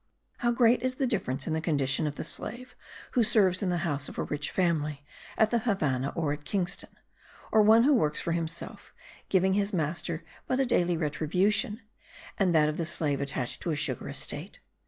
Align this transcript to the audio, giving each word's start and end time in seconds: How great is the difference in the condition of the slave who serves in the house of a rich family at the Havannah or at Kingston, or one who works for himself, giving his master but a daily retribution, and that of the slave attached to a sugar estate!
How 0.39 0.49
great 0.49 0.81
is 0.81 0.95
the 0.95 1.05
difference 1.05 1.45
in 1.45 1.53
the 1.53 1.61
condition 1.61 2.07
of 2.07 2.15
the 2.15 2.23
slave 2.23 2.75
who 3.11 3.23
serves 3.23 3.61
in 3.61 3.69
the 3.69 3.77
house 3.85 4.09
of 4.09 4.17
a 4.17 4.23
rich 4.23 4.49
family 4.49 5.05
at 5.37 5.51
the 5.51 5.59
Havannah 5.59 6.11
or 6.15 6.33
at 6.33 6.43
Kingston, 6.43 6.97
or 7.51 7.61
one 7.61 7.83
who 7.83 7.93
works 7.93 8.19
for 8.19 8.31
himself, 8.31 8.95
giving 9.29 9.53
his 9.53 9.73
master 9.73 10.23
but 10.47 10.59
a 10.59 10.65
daily 10.65 10.97
retribution, 10.97 11.81
and 12.39 12.51
that 12.55 12.67
of 12.67 12.77
the 12.77 12.85
slave 12.85 13.21
attached 13.21 13.61
to 13.61 13.69
a 13.69 13.75
sugar 13.75 14.09
estate! 14.09 14.59